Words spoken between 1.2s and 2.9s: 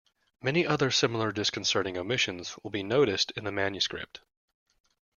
disconcerting omissions will be